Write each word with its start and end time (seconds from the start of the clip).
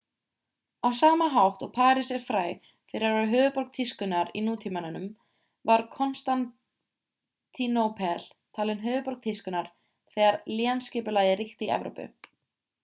á 0.87 0.89
sama 0.99 1.25
hátt 1.33 1.59
og 1.65 1.71
parís 1.75 2.07
er 2.15 2.21
fræg 2.29 2.63
fyrir 2.93 3.05
að 3.09 3.17
vera 3.17 3.27
höfuðborg 3.33 3.67
tískunnar 3.77 4.31
í 4.39 4.41
nútímanum 4.45 5.05
var 5.71 5.83
konstantínópel 5.97 8.23
talin 8.59 8.81
höfuðborg 8.87 9.19
tískunnar 9.27 9.69
þegar 10.15 10.39
lénsskipulagið 10.61 11.37
ríkti 11.43 11.69
í 11.69 11.71
evrópu 11.77 12.07